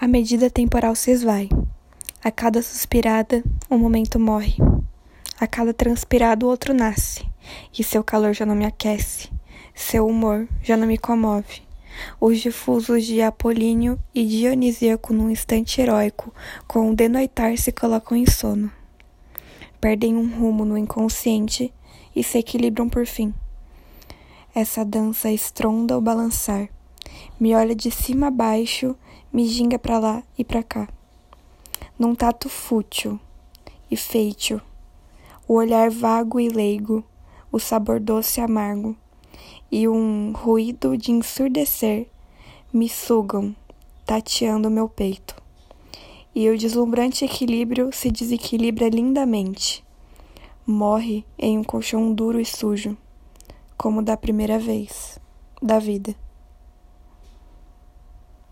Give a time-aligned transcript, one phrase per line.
[0.00, 1.48] A medida temporal se esvai.
[2.22, 4.54] A cada suspirada, um momento morre.
[5.40, 7.26] A cada transpirado, o outro nasce.
[7.76, 9.28] E seu calor já não me aquece.
[9.74, 11.62] Seu humor já não me comove.
[12.20, 16.32] Os difusos de Apolíneo e Dionisíaco num instante heróico,
[16.68, 18.70] com o denoitar se colocam em sono.
[19.80, 21.74] Perdem um rumo no inconsciente
[22.14, 23.34] e se equilibram por fim.
[24.54, 26.68] Essa dança estronda ao balançar
[27.40, 28.96] me olha de cima a baixo,
[29.32, 30.88] me ginga para lá e para cá.
[31.96, 33.18] Num tato fútil
[33.90, 34.60] e feitio,
[35.46, 37.04] o olhar vago e leigo,
[37.52, 38.96] o sabor doce e amargo,
[39.70, 42.08] e um ruído de ensurdecer
[42.72, 43.54] me sugam,
[44.04, 45.36] tateando meu peito.
[46.34, 49.84] E o deslumbrante equilíbrio se desequilibra lindamente.
[50.66, 52.96] Morre em um colchão duro e sujo,
[53.76, 55.18] como da primeira vez
[55.62, 56.14] da vida.